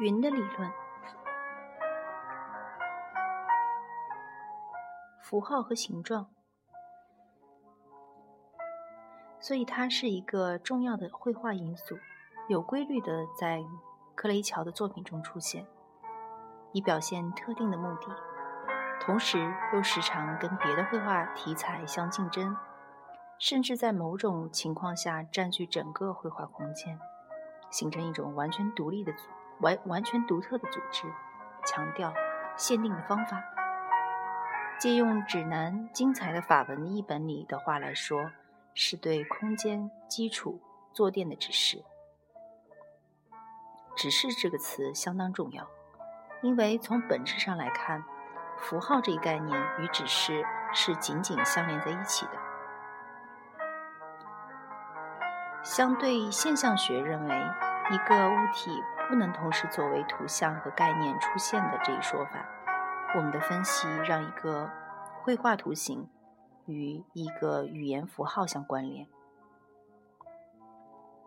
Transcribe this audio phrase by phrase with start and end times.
[0.00, 0.72] 云的理论，
[5.20, 6.30] 符号和形状，
[9.38, 11.98] 所以它是一个重要的绘画因素，
[12.48, 13.62] 有规律的在
[14.14, 15.66] 克雷乔的作品中出现，
[16.72, 18.16] 以表现特定的目的，
[19.02, 22.56] 同时又时常跟别的绘画题材相竞争，
[23.38, 26.98] 甚至在某种情况下占据整个绘画空间，
[27.68, 29.28] 形成一种完全独立的组。
[29.60, 31.04] 完完全独特的组织，
[31.64, 32.12] 强调
[32.56, 33.42] 限定的方法。
[34.78, 38.30] 借用指南精彩的法文译本里的话来说，
[38.72, 40.60] 是对空间基础
[40.92, 41.84] 坐垫的指示。
[43.94, 45.66] 指示这个词相当重要，
[46.40, 48.02] 因为从本质上来看，
[48.56, 52.32] 符号这一概念与指示是紧紧相连在一起的。
[55.62, 57.36] 相对现象学认为，
[57.90, 58.82] 一个物体。
[59.10, 62.46] 不能同时作为图像和概念出现的这一说法，
[63.16, 64.70] 我们的分析让一个
[65.20, 66.08] 绘画图形
[66.66, 69.08] 与一个语言符号相关联，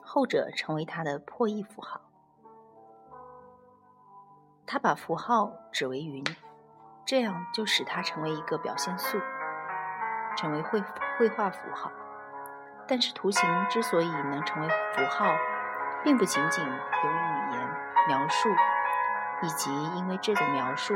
[0.00, 2.00] 后者成为它的破译符号。
[4.64, 6.24] 他把符号指为云，
[7.04, 9.18] 这样就使它成为一个表现素，
[10.36, 10.80] 成为绘
[11.18, 11.90] 绘画符号。
[12.86, 15.26] 但是图形之所以能成为符号，
[16.04, 17.24] 并不仅仅由于。
[18.06, 18.50] 描述，
[19.40, 20.92] 以及因为这种描述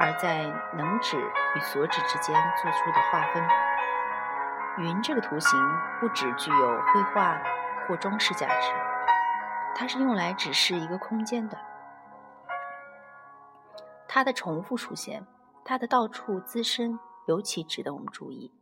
[0.00, 1.16] 而在能指
[1.54, 3.40] 与所指之间做出的划分。
[4.78, 5.56] 云这个图形
[6.00, 7.40] 不只具有绘画
[7.86, 8.72] 或装饰价值，
[9.76, 11.56] 它是用来指示一个空间的。
[14.08, 15.24] 它的重复出现，
[15.64, 18.52] 它的到处滋生，尤其值得我们注意，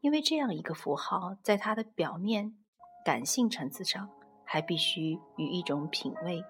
[0.00, 2.54] 因为这样一个符号在它的表面
[3.04, 4.08] 感性层次上，
[4.48, 6.42] 还必须与一种品味。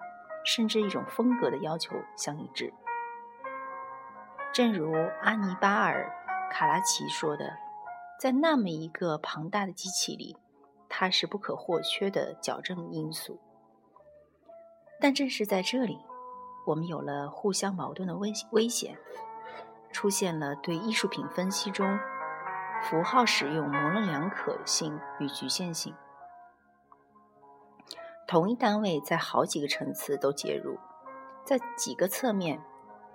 [0.45, 2.73] 甚至一种风格的要求相一致。
[4.53, 6.09] 正如阿尼巴尔·
[6.51, 7.57] 卡拉奇说的，
[8.17, 10.37] 在那么一个庞大的机器里，
[10.87, 13.37] 它是不可或缺的矫正因素。
[15.01, 15.99] 但正是在这里，
[16.65, 18.97] 我们有了互相矛盾的危危险，
[19.91, 21.99] 出现了对艺术品分析中
[22.81, 25.93] 符号使用模棱两可性与局限性。
[28.29, 30.77] 同一单位在好几个层次都介入，
[31.43, 32.61] 在几个侧面，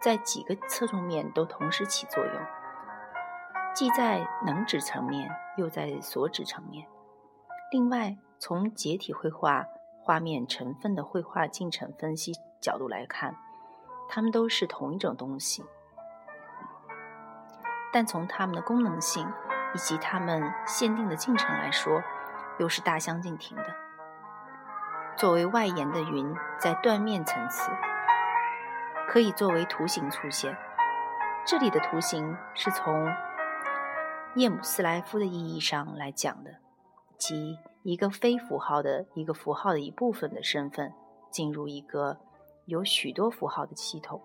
[0.01, 2.35] 在几个侧重面都同时起作用，
[3.73, 6.89] 既在能指层面，又在所指层面。
[7.71, 9.65] 另外，从解体绘画
[10.03, 13.37] 画面成分的绘画进程分析角度来看，
[14.09, 15.65] 它们都是同一种东西，
[17.93, 19.33] 但从它们的功能性
[19.77, 22.03] 以及它们限定的进程来说，
[22.59, 23.84] 又是大相径庭的。
[25.17, 27.71] 作为外延的云，在断面层次
[29.09, 30.57] 可以作为图形出现。
[31.47, 33.09] 这里的图形是从
[34.35, 36.57] 叶姆斯莱夫的意义上来讲的，
[37.17, 40.93] 即一个非符号的一个符号的一部分的身份
[41.31, 42.19] 进入一个
[42.67, 44.21] 有许多符号的系统。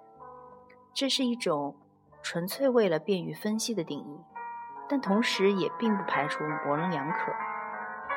[0.91, 1.75] 这是一种
[2.23, 4.19] 纯粹为了便于分析的定义，
[4.89, 7.31] 但同时也并不排除模棱两可。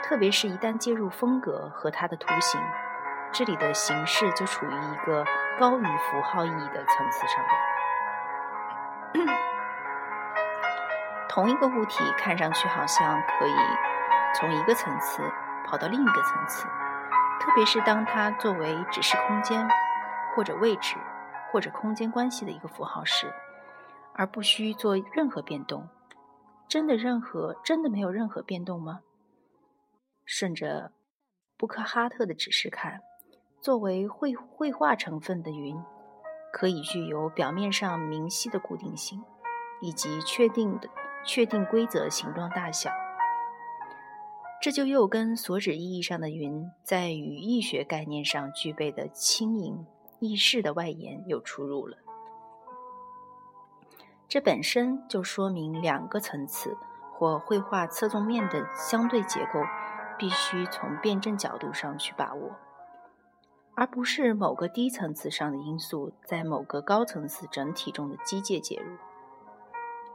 [0.02, 2.60] 特别是一旦介入风格和它的图形，
[3.32, 5.24] 这里的形式就处于一个
[5.58, 7.42] 高于符号意义的层次上。
[11.28, 13.56] 同一个物体看上去好像可以
[14.34, 15.22] 从一个层次
[15.66, 16.66] 跑到另一个层次，
[17.40, 19.66] 特别是当它作为指示空间
[20.34, 20.96] 或者位置
[21.50, 23.32] 或者空间关系的一个符号时，
[24.14, 25.88] 而不需做任何变动。
[26.68, 29.00] 真的任何真的没有任何变动吗？
[30.34, 30.92] 顺着
[31.58, 33.02] 布克哈特的指示看，
[33.60, 35.78] 作为绘绘画成分的云，
[36.50, 39.22] 可以具有表面上明晰的固定性，
[39.82, 40.88] 以及确定的
[41.22, 42.90] 确定规则形状大小。
[44.62, 49.86] 这就又跟所指意义上的云在语义学概念上具备的轻盈
[50.18, 51.98] 易逝的外延有出入了。
[54.26, 56.74] 这本身就说明两个层次
[57.12, 59.60] 或绘画侧重面的相对结构。
[60.22, 62.52] 必须从辩证角度上去把握，
[63.74, 68.96] 而不是某个低层次上的因素在某个高层次整体中的机械介入。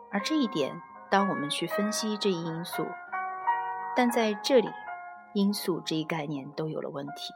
[0.09, 0.81] 而这一点，
[1.11, 2.87] 当我们去分析这一因素，
[3.97, 4.69] 但在这里，
[5.33, 7.33] 因素这一概念都有了问题。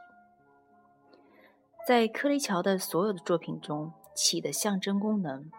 [1.86, 5.50] 在柯雷乔的所有的作品中起的象征功能，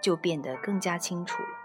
[0.00, 1.63] 就变得更加清楚了。